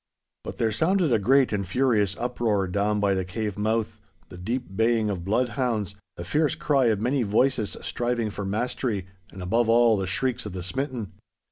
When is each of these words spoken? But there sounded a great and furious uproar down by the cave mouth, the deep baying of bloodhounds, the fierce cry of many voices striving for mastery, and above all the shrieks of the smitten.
But 0.43 0.57
there 0.57 0.71
sounded 0.71 1.13
a 1.13 1.19
great 1.19 1.53
and 1.53 1.63
furious 1.63 2.17
uproar 2.17 2.67
down 2.67 2.99
by 2.99 3.13
the 3.13 3.23
cave 3.23 3.55
mouth, 3.55 4.01
the 4.29 4.37
deep 4.39 4.63
baying 4.75 5.11
of 5.11 5.23
bloodhounds, 5.23 5.93
the 6.17 6.23
fierce 6.25 6.55
cry 6.55 6.85
of 6.85 6.99
many 6.99 7.21
voices 7.21 7.77
striving 7.83 8.31
for 8.31 8.43
mastery, 8.43 9.05
and 9.31 9.43
above 9.43 9.69
all 9.69 9.97
the 9.97 10.07
shrieks 10.07 10.47
of 10.47 10.53
the 10.53 10.63
smitten. 10.63 11.11